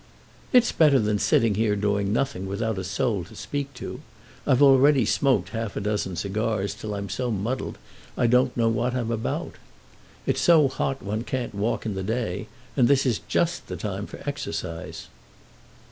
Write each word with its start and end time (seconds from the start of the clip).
"It's 0.51 0.71
better 0.71 0.97
than 0.97 1.19
sitting 1.19 1.53
here 1.53 1.75
doing 1.75 2.11
nothing, 2.11 2.47
without 2.47 2.79
a 2.79 2.83
soul 2.83 3.23
to 3.25 3.35
speak 3.35 3.71
to. 3.75 4.01
I've 4.47 4.63
already 4.63 5.05
smoked 5.05 5.49
half 5.49 5.75
a 5.75 5.79
dozen 5.79 6.15
cigars, 6.15 6.73
till 6.73 6.95
I'm 6.95 7.07
so 7.07 7.29
muddled 7.29 7.77
I 8.17 8.25
don't 8.25 8.57
know 8.57 8.67
what 8.67 8.95
I'm 8.95 9.11
about. 9.11 9.57
It's 10.25 10.41
so 10.41 10.67
hot 10.69 11.03
one 11.03 11.23
can't 11.23 11.53
walk 11.53 11.85
in 11.85 11.93
the 11.93 12.01
day, 12.01 12.47
and 12.75 12.87
this 12.87 13.05
is 13.05 13.19
just 13.27 13.67
the 13.67 13.77
time 13.77 14.07
for 14.07 14.19
exercise." 14.27 15.05